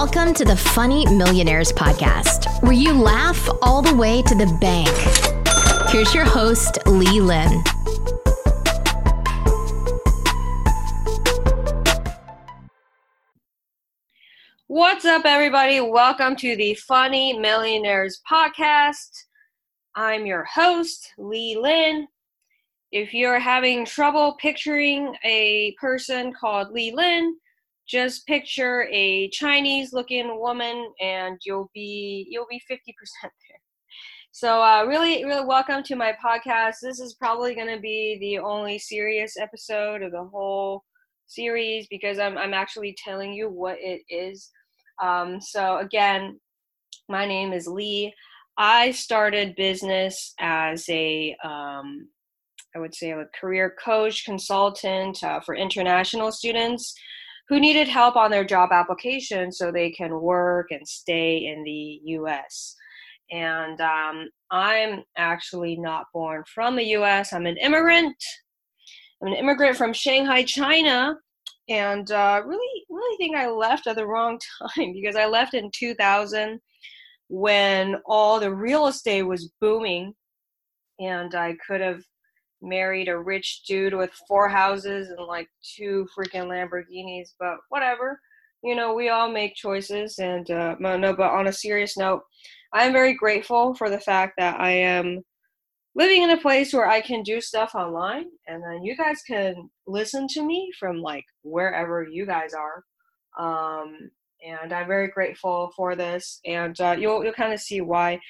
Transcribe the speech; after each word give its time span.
Welcome 0.00 0.32
to 0.34 0.44
the 0.44 0.54
Funny 0.54 1.04
Millionaires 1.06 1.72
Podcast, 1.72 2.62
where 2.62 2.70
you 2.70 2.92
laugh 2.92 3.48
all 3.60 3.82
the 3.82 3.96
way 3.96 4.22
to 4.22 4.34
the 4.36 4.46
bank. 4.60 4.88
Here's 5.90 6.14
your 6.14 6.24
host, 6.24 6.78
Lee 6.86 7.20
Lin. 7.20 7.50
What's 14.68 15.04
up, 15.04 15.22
everybody? 15.24 15.80
Welcome 15.80 16.36
to 16.36 16.54
the 16.54 16.74
Funny 16.74 17.36
Millionaires 17.36 18.20
Podcast. 18.30 19.24
I'm 19.96 20.26
your 20.26 20.44
host, 20.44 21.12
Lee 21.18 21.58
Lin. 21.60 22.06
If 22.92 23.12
you're 23.12 23.40
having 23.40 23.84
trouble 23.84 24.36
picturing 24.40 25.16
a 25.24 25.74
person 25.80 26.32
called 26.32 26.70
Lee 26.70 26.92
Lin, 26.94 27.34
just 27.88 28.26
picture 28.26 28.86
a 28.92 29.28
Chinese 29.30 29.92
looking 29.92 30.38
woman 30.38 30.92
and 31.00 31.38
you'll 31.44 31.70
be 31.74 32.26
you'll 32.30 32.46
be 32.48 32.60
50% 32.70 32.76
there. 33.22 33.32
So 34.30 34.62
uh, 34.62 34.84
really 34.86 35.24
really 35.24 35.46
welcome 35.46 35.82
to 35.84 35.96
my 35.96 36.14
podcast. 36.24 36.76
This 36.82 37.00
is 37.00 37.14
probably 37.14 37.54
going 37.54 37.74
to 37.74 37.80
be 37.80 38.18
the 38.20 38.38
only 38.38 38.78
serious 38.78 39.36
episode 39.38 40.02
of 40.02 40.12
the 40.12 40.24
whole 40.24 40.84
series 41.26 41.86
because 41.88 42.18
I'm 42.18 42.36
I'm 42.36 42.54
actually 42.54 42.94
telling 43.02 43.32
you 43.32 43.48
what 43.48 43.78
it 43.80 44.02
is. 44.10 44.50
Um, 45.02 45.40
so 45.40 45.78
again, 45.78 46.38
my 47.08 47.24
name 47.24 47.52
is 47.52 47.66
Lee. 47.66 48.12
I 48.58 48.90
started 48.90 49.56
business 49.56 50.34
as 50.40 50.86
a 50.90 51.34
um, 51.42 52.08
I 52.76 52.80
would 52.80 52.94
say 52.94 53.12
a 53.12 53.24
career 53.40 53.74
coach 53.82 54.26
consultant 54.26 55.24
uh, 55.24 55.40
for 55.40 55.54
international 55.54 56.32
students 56.32 56.94
who 57.48 57.58
needed 57.58 57.88
help 57.88 58.16
on 58.16 58.30
their 58.30 58.44
job 58.44 58.70
application 58.72 59.50
so 59.50 59.70
they 59.70 59.90
can 59.90 60.20
work 60.20 60.66
and 60.70 60.86
stay 60.86 61.46
in 61.46 61.64
the 61.64 62.00
US. 62.18 62.76
And 63.30 63.80
um, 63.80 64.28
I'm 64.50 65.02
actually 65.16 65.76
not 65.76 66.06
born 66.12 66.44
from 66.52 66.76
the 66.76 66.84
US, 66.96 67.32
I'm 67.32 67.46
an 67.46 67.56
immigrant. 67.56 68.16
I'm 69.20 69.28
an 69.28 69.38
immigrant 69.38 69.76
from 69.76 69.92
Shanghai, 69.92 70.44
China. 70.44 71.16
And 71.68 72.10
uh, 72.10 72.42
really, 72.46 72.84
really 72.88 73.16
think 73.18 73.36
I 73.36 73.48
left 73.48 73.86
at 73.86 73.96
the 73.96 74.06
wrong 74.06 74.38
time 74.76 74.92
because 74.92 75.16
I 75.16 75.26
left 75.26 75.54
in 75.54 75.70
2000 75.74 76.60
when 77.28 77.96
all 78.06 78.40
the 78.40 78.54
real 78.54 78.86
estate 78.86 79.22
was 79.22 79.52
booming 79.60 80.14
and 80.98 81.34
I 81.34 81.56
could 81.66 81.80
have 81.80 82.02
married 82.60 83.08
a 83.08 83.18
rich 83.18 83.62
dude 83.66 83.94
with 83.94 84.10
four 84.26 84.48
houses 84.48 85.08
and 85.08 85.26
like 85.26 85.48
two 85.76 86.06
freaking 86.16 86.46
Lamborghinis, 86.46 87.30
but 87.38 87.56
whatever. 87.68 88.20
You 88.62 88.74
know, 88.74 88.94
we 88.94 89.08
all 89.08 89.30
make 89.30 89.54
choices. 89.54 90.18
And 90.18 90.50
uh, 90.50 90.76
no, 90.80 91.14
but 91.14 91.30
on 91.30 91.46
a 91.46 91.52
serious 91.52 91.96
note, 91.96 92.22
I'm 92.72 92.92
very 92.92 93.14
grateful 93.14 93.74
for 93.74 93.88
the 93.88 94.00
fact 94.00 94.34
that 94.38 94.60
I 94.60 94.70
am 94.70 95.22
living 95.94 96.22
in 96.22 96.30
a 96.30 96.40
place 96.40 96.72
where 96.72 96.88
I 96.88 97.00
can 97.00 97.22
do 97.22 97.40
stuff 97.40 97.74
online, 97.74 98.26
and 98.46 98.62
then 98.62 98.82
you 98.82 98.96
guys 98.96 99.20
can 99.26 99.68
listen 99.86 100.26
to 100.28 100.42
me 100.42 100.70
from 100.78 100.98
like 100.98 101.24
wherever 101.42 102.06
you 102.08 102.26
guys 102.26 102.52
are. 102.54 102.84
Um, 103.38 104.10
and 104.46 104.72
I'm 104.72 104.86
very 104.86 105.08
grateful 105.08 105.72
for 105.76 105.96
this, 105.96 106.40
and 106.44 106.78
uh, 106.80 106.96
you'll 106.98 107.24
you'll 107.24 107.32
kind 107.32 107.52
of 107.52 107.60
see 107.60 107.80
why, 107.80 108.20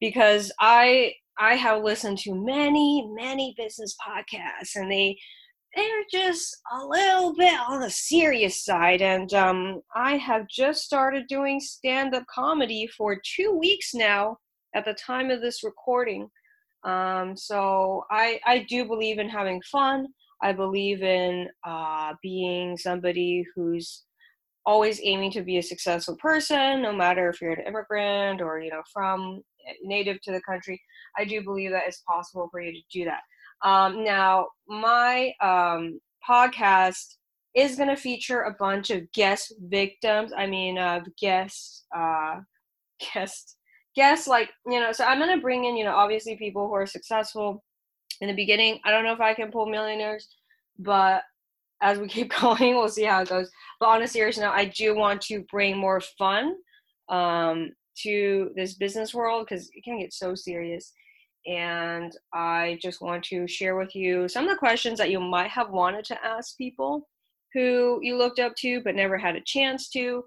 because 0.00 0.52
I 0.60 1.14
I 1.38 1.54
have 1.54 1.82
listened 1.82 2.18
to 2.18 2.34
many, 2.34 3.08
many 3.12 3.54
business 3.56 3.96
podcasts, 4.06 4.76
and 4.76 4.90
they 4.90 5.16
they're 5.74 6.04
just 6.10 6.56
a 6.72 6.84
little 6.86 7.34
bit 7.34 7.58
on 7.68 7.80
the 7.80 7.90
serious 7.90 8.64
side. 8.64 9.02
And 9.02 9.32
um, 9.34 9.82
I 9.94 10.16
have 10.16 10.48
just 10.48 10.82
started 10.82 11.26
doing 11.28 11.60
stand-up 11.60 12.24
comedy 12.34 12.86
for 12.96 13.20
two 13.36 13.58
weeks 13.58 13.92
now. 13.94 14.38
At 14.74 14.84
the 14.84 14.94
time 14.94 15.30
of 15.30 15.40
this 15.40 15.64
recording, 15.64 16.28
um, 16.84 17.34
so 17.36 18.04
I 18.10 18.38
I 18.44 18.66
do 18.68 18.84
believe 18.84 19.18
in 19.18 19.28
having 19.28 19.62
fun. 19.72 20.06
I 20.42 20.52
believe 20.52 21.02
in 21.02 21.48
uh, 21.66 22.12
being 22.22 22.76
somebody 22.76 23.44
who's 23.54 24.04
always 24.66 25.00
aiming 25.02 25.30
to 25.30 25.42
be 25.42 25.58
a 25.58 25.62
successful 25.62 26.16
person, 26.16 26.82
no 26.82 26.92
matter 26.92 27.30
if 27.30 27.40
you're 27.40 27.52
an 27.52 27.66
immigrant 27.66 28.42
or 28.42 28.58
you 28.60 28.70
know 28.70 28.82
from 28.92 29.40
native 29.82 30.20
to 30.22 30.32
the 30.32 30.40
country, 30.42 30.80
I 31.16 31.24
do 31.24 31.42
believe 31.42 31.70
that 31.70 31.84
it's 31.86 32.02
possible 32.06 32.48
for 32.50 32.60
you 32.60 32.72
to 32.72 32.80
do 32.92 33.04
that. 33.04 33.22
Um, 33.66 34.04
now, 34.04 34.48
my 34.68 35.32
um, 35.40 36.00
podcast 36.28 37.16
is 37.54 37.76
going 37.76 37.88
to 37.88 37.96
feature 37.96 38.42
a 38.42 38.54
bunch 38.58 38.90
of 38.90 39.10
guest 39.12 39.54
victims. 39.60 40.32
I 40.36 40.46
mean, 40.46 40.76
uh, 40.76 41.00
guest, 41.18 41.86
uh, 41.96 42.40
guest, 43.14 43.56
guests. 43.94 44.26
Like 44.26 44.50
you 44.66 44.80
know, 44.80 44.92
so 44.92 45.04
I'm 45.04 45.18
going 45.18 45.34
to 45.34 45.42
bring 45.42 45.64
in 45.64 45.76
you 45.76 45.84
know 45.84 45.94
obviously 45.94 46.36
people 46.36 46.66
who 46.66 46.74
are 46.74 46.86
successful 46.86 47.62
in 48.20 48.28
the 48.28 48.34
beginning. 48.34 48.80
I 48.84 48.90
don't 48.90 49.04
know 49.04 49.12
if 49.12 49.20
I 49.20 49.34
can 49.34 49.50
pull 49.50 49.66
millionaires, 49.66 50.28
but 50.78 51.22
as 51.82 51.98
we 51.98 52.08
keep 52.08 52.32
going, 52.40 52.76
we'll 52.76 52.88
see 52.88 53.04
how 53.04 53.22
it 53.22 53.28
goes. 53.28 53.50
But 53.80 53.88
on 53.88 54.02
a 54.02 54.08
serious 54.08 54.38
note, 54.38 54.52
I 54.52 54.66
do 54.66 54.94
want 54.96 55.20
to 55.22 55.44
bring 55.50 55.76
more 55.76 56.00
fun 56.00 56.56
um, 57.08 57.72
to 58.02 58.50
this 58.56 58.74
business 58.74 59.14
world 59.14 59.46
because 59.48 59.70
it 59.72 59.84
can 59.84 59.98
get 59.98 60.12
so 60.12 60.34
serious. 60.34 60.92
And 61.46 62.12
I 62.34 62.78
just 62.82 63.00
want 63.00 63.24
to 63.24 63.46
share 63.46 63.76
with 63.76 63.94
you 63.94 64.28
some 64.28 64.44
of 64.44 64.50
the 64.50 64.56
questions 64.56 64.98
that 64.98 65.10
you 65.10 65.20
might 65.20 65.50
have 65.50 65.70
wanted 65.70 66.04
to 66.06 66.24
ask 66.24 66.56
people 66.56 67.08
who 67.54 68.00
you 68.02 68.18
looked 68.18 68.40
up 68.40 68.54
to 68.56 68.82
but 68.82 68.96
never 68.96 69.16
had 69.16 69.36
a 69.36 69.40
chance 69.40 69.88
to. 69.90 70.24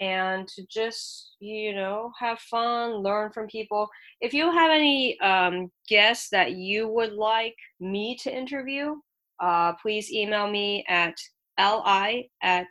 And 0.00 0.48
to 0.48 0.66
just, 0.68 1.36
you 1.38 1.72
know, 1.72 2.10
have 2.18 2.40
fun, 2.40 2.94
learn 2.94 3.30
from 3.30 3.46
people. 3.46 3.88
If 4.20 4.34
you 4.34 4.50
have 4.50 4.72
any 4.72 5.20
um, 5.20 5.70
guests 5.88 6.30
that 6.30 6.52
you 6.54 6.88
would 6.88 7.12
like 7.12 7.54
me 7.78 8.16
to 8.22 8.36
interview, 8.36 8.96
uh, 9.44 9.74
please 9.82 10.10
email 10.10 10.50
me 10.50 10.84
at 10.88 11.14
lee 11.58 12.30
at 12.42 12.66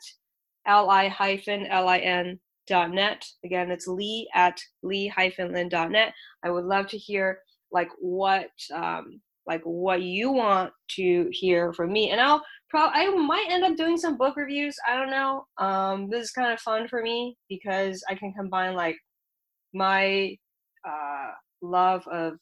lee 0.65 1.07
hyphen 1.07 1.67
lin 1.69 2.39
net. 2.69 3.25
Again, 3.45 3.71
it's 3.71 3.87
lee 3.87 4.27
at 4.33 4.59
lee-lin 4.81 5.69
dot 5.69 5.91
net. 5.91 6.13
I 6.43 6.49
would 6.49 6.65
love 6.65 6.87
to 6.87 6.97
hear 6.97 7.39
like 7.71 7.89
what 7.99 8.49
um, 8.73 9.21
like 9.45 9.61
what 9.63 10.01
you 10.01 10.31
want 10.31 10.71
to 10.95 11.27
hear 11.31 11.73
from 11.73 11.91
me, 11.91 12.09
and 12.09 12.19
I'll 12.19 12.43
probably 12.69 13.01
I 13.01 13.09
might 13.09 13.47
end 13.51 13.63
up 13.63 13.77
doing 13.77 13.97
some 13.97 14.17
book 14.17 14.35
reviews. 14.35 14.75
I 14.87 14.95
don't 14.95 15.11
know. 15.11 15.45
Um, 15.57 16.09
this 16.09 16.23
is 16.23 16.31
kind 16.31 16.51
of 16.51 16.59
fun 16.59 16.87
for 16.87 17.03
me 17.03 17.37
because 17.49 18.03
I 18.09 18.15
can 18.15 18.33
combine 18.33 18.73
like 18.73 18.97
my 19.73 20.35
uh, 20.87 21.31
love 21.61 22.07
of 22.07 22.33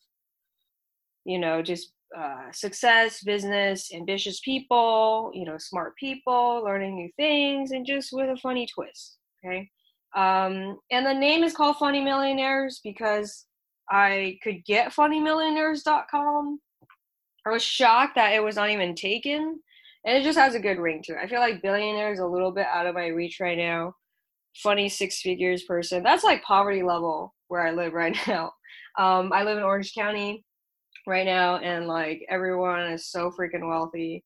you 1.25 1.39
know 1.39 1.61
just 1.61 1.91
uh, 2.17 2.51
success, 2.51 3.23
business, 3.23 3.93
ambitious 3.93 4.39
people, 4.41 5.31
you 5.33 5.45
know, 5.45 5.57
smart 5.57 5.95
people, 5.97 6.61
learning 6.63 6.95
new 6.95 7.09
things, 7.17 7.71
and 7.71 7.85
just 7.85 8.09
with 8.11 8.29
a 8.29 8.37
funny 8.37 8.67
twist. 8.67 9.17
Okay. 9.45 9.69
Um, 10.15 10.77
and 10.91 11.05
the 11.05 11.13
name 11.13 11.43
is 11.43 11.53
called 11.53 11.77
Funny 11.77 12.01
Millionaires 12.01 12.81
because 12.83 13.45
I 13.89 14.37
could 14.43 14.63
get 14.65 14.93
funnymillionaires.com. 14.93 16.59
I 17.45 17.49
was 17.49 17.63
shocked 17.63 18.15
that 18.15 18.33
it 18.33 18.43
was 18.43 18.55
not 18.55 18.69
even 18.69 18.93
taken. 18.93 19.59
And 20.05 20.17
it 20.17 20.23
just 20.23 20.37
has 20.39 20.55
a 20.55 20.59
good 20.59 20.79
ring 20.79 21.01
to 21.03 21.13
it. 21.13 21.19
I 21.21 21.27
feel 21.27 21.39
like 21.39 21.61
billionaire 21.61 22.11
is 22.11 22.19
a 22.19 22.25
little 22.25 22.51
bit 22.51 22.65
out 22.65 22.87
of 22.87 22.95
my 22.95 23.07
reach 23.07 23.39
right 23.39 23.57
now. 23.57 23.93
Funny 24.55 24.89
six 24.89 25.21
figures 25.21 25.63
person. 25.63 26.03
That's 26.03 26.23
like 26.23 26.43
poverty 26.43 26.83
level 26.83 27.33
where 27.47 27.65
I 27.65 27.71
live 27.71 27.93
right 27.93 28.17
now. 28.27 28.51
Um, 28.97 29.31
I 29.31 29.43
live 29.43 29.57
in 29.57 29.63
Orange 29.63 29.93
County 29.93 30.43
right 31.07 31.25
now, 31.25 31.57
and 31.57 31.87
like 31.87 32.21
everyone 32.29 32.81
is 32.91 33.09
so 33.09 33.31
freaking 33.31 33.67
wealthy. 33.67 34.23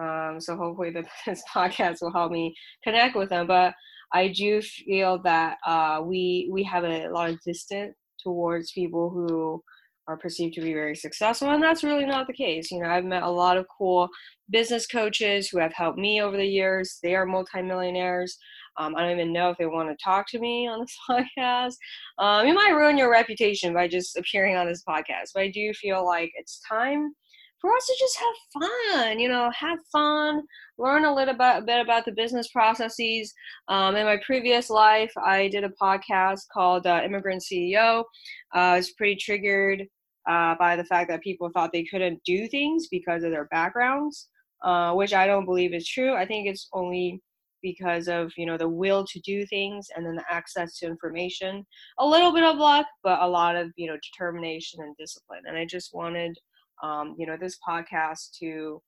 Um, 0.00 0.36
so 0.38 0.56
hopefully 0.56 0.90
the, 0.90 1.04
this 1.26 1.42
podcast 1.52 1.98
will 2.00 2.12
help 2.12 2.32
me 2.32 2.54
connect 2.84 3.16
with 3.16 3.30
them. 3.30 3.46
But 3.46 3.74
I 4.12 4.28
do 4.28 4.62
feel 4.62 5.20
that 5.22 5.58
uh, 5.66 6.00
we 6.04 6.48
we 6.52 6.62
have 6.64 6.84
a 6.84 7.08
lot 7.08 7.30
of 7.30 7.40
distance 7.44 7.94
towards 8.22 8.72
people 8.72 9.10
who 9.10 9.62
are 10.08 10.16
perceived 10.16 10.54
to 10.54 10.62
be 10.62 10.72
very 10.72 10.96
successful, 10.96 11.50
and 11.50 11.62
that's 11.62 11.84
really 11.84 12.06
not 12.06 12.26
the 12.26 12.32
case. 12.32 12.70
You 12.70 12.80
know, 12.80 12.88
I've 12.88 13.04
met 13.04 13.22
a 13.22 13.30
lot 13.30 13.58
of 13.58 13.66
cool 13.76 14.08
business 14.50 14.86
coaches 14.86 15.48
who 15.48 15.58
have 15.58 15.74
helped 15.74 15.98
me 15.98 16.22
over 16.22 16.36
the 16.36 16.46
years. 16.46 16.98
They 17.02 17.14
are 17.14 17.26
multimillionaires. 17.26 18.38
Um, 18.78 18.94
I 18.96 19.02
don't 19.02 19.12
even 19.12 19.32
know 19.32 19.50
if 19.50 19.58
they 19.58 19.66
want 19.66 19.88
to 19.88 20.04
talk 20.04 20.26
to 20.28 20.38
me 20.38 20.68
on 20.68 20.80
this 20.80 20.96
podcast. 21.10 21.74
Um, 22.18 22.46
it 22.46 22.54
might 22.54 22.70
ruin 22.70 22.96
your 22.96 23.10
reputation 23.10 23.74
by 23.74 23.88
just 23.88 24.16
appearing 24.16 24.56
on 24.56 24.66
this 24.66 24.84
podcast, 24.88 25.30
but 25.34 25.42
I 25.42 25.50
do 25.50 25.72
feel 25.74 26.04
like 26.06 26.30
it's 26.36 26.60
time 26.68 27.12
for 27.60 27.74
us 27.74 27.86
to 27.86 27.96
just 27.98 28.18
have 28.18 28.62
fun, 28.62 29.18
you 29.18 29.28
know, 29.28 29.50
have 29.50 29.78
fun, 29.90 30.42
learn 30.78 31.04
a 31.04 31.14
little 31.14 31.34
bit, 31.34 31.56
a 31.56 31.62
bit 31.62 31.80
about 31.80 32.04
the 32.04 32.12
business 32.12 32.48
processes. 32.48 33.32
Um, 33.68 33.96
in 33.96 34.06
my 34.06 34.18
previous 34.24 34.70
life, 34.70 35.12
I 35.16 35.48
did 35.48 35.64
a 35.64 35.70
podcast 35.70 36.42
called 36.52 36.86
uh, 36.86 37.02
Immigrant 37.04 37.42
CEO. 37.42 38.00
Uh, 38.54 38.58
I 38.58 38.76
was 38.76 38.92
pretty 38.92 39.16
triggered 39.16 39.86
uh, 40.28 40.54
by 40.56 40.76
the 40.76 40.84
fact 40.84 41.10
that 41.10 41.22
people 41.22 41.50
thought 41.52 41.72
they 41.72 41.84
couldn't 41.84 42.22
do 42.24 42.46
things 42.48 42.86
because 42.90 43.24
of 43.24 43.30
their 43.30 43.46
backgrounds, 43.46 44.28
uh, 44.62 44.92
which 44.92 45.12
I 45.12 45.26
don't 45.26 45.44
believe 45.44 45.74
is 45.74 45.88
true. 45.88 46.14
I 46.14 46.26
think 46.26 46.46
it's 46.46 46.68
only 46.72 47.20
because 47.62 48.08
of 48.08 48.32
you 48.36 48.46
know 48.46 48.56
the 48.56 48.68
will 48.68 49.04
to 49.06 49.20
do 49.20 49.44
things 49.46 49.88
and 49.94 50.06
then 50.06 50.14
the 50.16 50.24
access 50.30 50.78
to 50.78 50.86
information. 50.86 51.66
A 51.98 52.06
little 52.06 52.32
bit 52.32 52.44
of 52.44 52.56
luck 52.56 52.86
but 53.02 53.20
a 53.20 53.28
lot 53.28 53.56
of 53.56 53.70
you 53.76 53.88
know 53.88 53.96
determination 54.02 54.80
and 54.82 54.96
discipline. 54.96 55.42
And 55.46 55.56
i 55.56 55.64
just 55.64 55.94
wanted 55.94 56.36
um, 56.82 57.14
you 57.18 57.26
know 57.26 57.36
this 57.40 57.58
podcast 57.66 58.30
to 58.40 58.80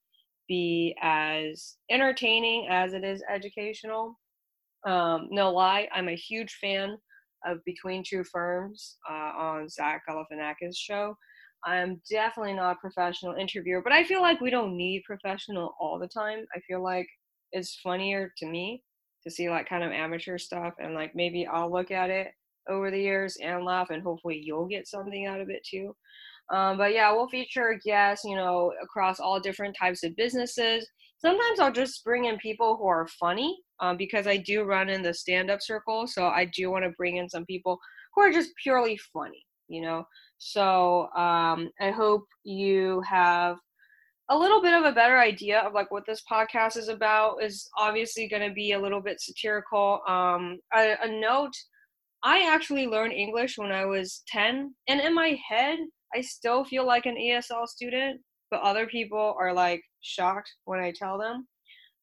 be 0.48 0.96
as 1.02 1.76
entertaining 1.90 2.68
as 2.70 2.92
it 2.92 3.04
is 3.04 3.22
educational. 3.32 4.18
Um, 4.86 5.28
no 5.30 5.52
lie 5.52 5.88
i'm 5.92 6.08
a 6.08 6.16
huge 6.16 6.54
fan 6.54 6.96
of 7.44 7.58
between 7.64 8.02
two 8.06 8.24
ferns 8.24 8.96
uh, 9.10 9.32
on 9.36 9.68
zach 9.68 10.02
galifianakis 10.08 10.74
show. 10.76 11.14
I'm 11.64 12.00
definitely 12.10 12.54
not 12.54 12.76
a 12.76 12.80
professional 12.80 13.34
interviewer 13.34 13.82
but 13.82 13.92
i 13.92 14.02
feel 14.04 14.22
like 14.22 14.40
we 14.40 14.50
don't 14.50 14.76
need 14.76 15.02
professional 15.04 15.74
all 15.78 15.98
the 15.98 16.08
time. 16.08 16.46
I 16.54 16.60
feel 16.60 16.82
like 16.82 17.06
it's 17.52 17.76
funnier 17.76 18.32
to 18.38 18.46
me 18.46 18.82
to 19.22 19.30
see 19.30 19.50
like 19.50 19.68
kind 19.68 19.84
of 19.84 19.92
amateur 19.92 20.38
stuff 20.38 20.74
and 20.78 20.94
like 20.94 21.14
maybe 21.14 21.46
I'll 21.46 21.70
look 21.70 21.90
at 21.90 22.10
it 22.10 22.28
over 22.68 22.90
the 22.90 23.00
years 23.00 23.36
and 23.42 23.64
laugh 23.64 23.90
and 23.90 24.02
hopefully 24.02 24.40
you'll 24.42 24.66
get 24.66 24.88
something 24.88 25.26
out 25.26 25.40
of 25.40 25.50
it 25.50 25.62
too. 25.68 25.94
Um, 26.50 26.78
but 26.78 26.92
yeah, 26.92 27.12
we'll 27.12 27.28
feature 27.28 27.78
guests, 27.84 28.24
you 28.24 28.34
know, 28.34 28.72
across 28.82 29.20
all 29.20 29.38
different 29.38 29.76
types 29.78 30.02
of 30.02 30.16
businesses. 30.16 30.88
Sometimes 31.18 31.60
I'll 31.60 31.72
just 31.72 32.02
bring 32.04 32.24
in 32.24 32.38
people 32.38 32.76
who 32.76 32.86
are 32.86 33.06
funny 33.20 33.56
um, 33.78 33.96
because 33.96 34.26
I 34.26 34.38
do 34.38 34.64
run 34.64 34.88
in 34.88 35.02
the 35.02 35.14
stand 35.14 35.50
up 35.50 35.60
circle. 35.62 36.06
So 36.06 36.26
I 36.26 36.46
do 36.46 36.70
want 36.70 36.84
to 36.84 36.90
bring 36.96 37.18
in 37.18 37.28
some 37.28 37.44
people 37.44 37.78
who 38.14 38.22
are 38.22 38.32
just 38.32 38.50
purely 38.62 38.98
funny, 39.12 39.44
you 39.68 39.82
know. 39.82 40.04
So 40.38 41.02
um, 41.14 41.70
I 41.80 41.90
hope 41.90 42.24
you 42.42 43.02
have 43.08 43.58
a 44.30 44.38
little 44.38 44.62
bit 44.62 44.74
of 44.74 44.84
a 44.84 44.92
better 44.92 45.18
idea 45.18 45.60
of 45.60 45.74
like 45.74 45.90
what 45.90 46.06
this 46.06 46.22
podcast 46.30 46.76
is 46.76 46.88
about 46.88 47.42
is 47.42 47.68
obviously 47.76 48.28
going 48.28 48.48
to 48.48 48.54
be 48.54 48.72
a 48.72 48.80
little 48.80 49.00
bit 49.00 49.20
satirical. 49.20 50.00
Um 50.08 50.58
a, 50.74 50.94
a, 51.02 51.08
note 51.08 51.52
i 52.22 52.46
actually 52.46 52.86
learned 52.86 53.12
english 53.14 53.56
when 53.56 53.72
i 53.72 53.84
was 53.84 54.22
10 54.28 54.74
and 54.88 55.00
in 55.00 55.14
my 55.14 55.38
head 55.48 55.78
i 56.14 56.20
still 56.20 56.64
feel 56.64 56.86
like 56.86 57.06
an 57.06 57.16
esl 57.16 57.66
student 57.66 58.20
but 58.50 58.60
other 58.60 58.86
people 58.86 59.34
are 59.38 59.54
like 59.54 59.82
shocked 60.02 60.50
when 60.64 60.80
i 60.80 60.92
tell 60.94 61.18
them. 61.18 61.46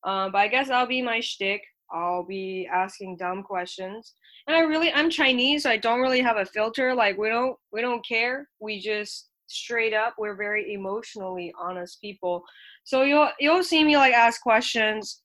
Um, 0.03 0.31
but 0.31 0.39
i 0.39 0.47
guess 0.47 0.69
i'll 0.69 0.88
be 0.88 1.01
my 1.01 1.19
shtick. 1.19 1.62
I'll 1.91 2.25
be 2.25 2.68
asking 2.71 3.18
dumb 3.18 3.44
questions. 3.44 4.13
And 4.47 4.56
i 4.56 4.62
really 4.62 4.91
i'm 4.94 5.09
chinese 5.09 5.63
so 5.63 5.69
i 5.69 5.77
don't 5.77 6.01
really 6.01 6.21
have 6.21 6.38
a 6.38 6.45
filter. 6.45 6.94
Like 6.94 7.18
we 7.18 7.29
don't 7.29 7.56
we 7.71 7.81
don't 7.81 8.06
care. 8.06 8.47
We 8.59 8.79
just 8.79 9.29
straight 9.48 9.94
up 9.94 10.16
we're 10.18 10.36
very 10.36 10.74
emotionally 10.74 11.54
honest 11.60 12.00
people. 12.02 12.44
So 12.84 13.04
you'll 13.04 13.30
you'll 13.40 13.64
see 13.64 13.84
me 13.84 13.98
like 13.98 14.14
ask 14.14 14.42
questions 14.42 15.22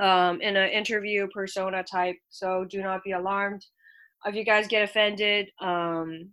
um, 0.00 0.40
in 0.40 0.56
an 0.56 0.70
interview 0.70 1.26
persona 1.34 1.82
type 1.82 2.16
so 2.30 2.64
do 2.64 2.82
not 2.82 3.04
be 3.04 3.12
alarmed. 3.12 3.64
If 4.24 4.34
you 4.34 4.44
guys 4.44 4.66
get 4.66 4.82
offended 4.82 5.50
um, 5.60 6.30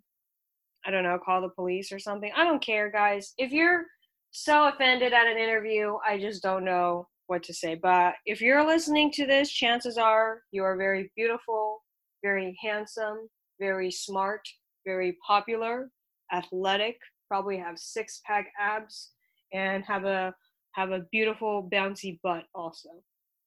i 0.86 0.92
don't 0.92 1.04
know 1.04 1.18
call 1.24 1.42
the 1.42 1.50
police 1.50 1.92
or 1.92 2.00
something. 2.00 2.32
I 2.36 2.44
don't 2.44 2.62
care 2.62 2.92
guys. 2.92 3.34
If 3.38 3.52
you're 3.52 3.86
so 4.32 4.68
offended 4.68 5.14
at 5.14 5.28
an 5.28 5.38
interview 5.38 5.96
i 6.08 6.18
just 6.20 6.44
don't 6.44 6.66
know 6.66 7.08
what 7.28 7.44
to 7.44 7.54
say. 7.54 7.76
But 7.76 8.16
if 8.26 8.40
you're 8.42 8.66
listening 8.66 9.12
to 9.14 9.26
this 9.26 9.52
chances 9.52 9.98
are 9.98 10.42
you 10.52 10.64
are 10.64 10.78
very 10.78 11.12
beautiful 11.16 11.84
very 12.24 12.58
handsome 12.62 13.28
very 13.60 13.92
smart 13.92 14.42
very 14.86 15.18
popular 15.26 15.90
athletic, 16.34 16.98
probably 17.28 17.58
have 17.58 17.78
six 17.78 18.22
pack 18.26 18.48
abs, 18.60 19.12
and 19.54 19.86
have 19.86 20.06
a 20.06 20.34
have 20.74 20.90
a 20.92 21.06
beautiful 21.12 21.70
bouncy 21.72 22.20
butt 22.24 22.46
also. 22.54 22.90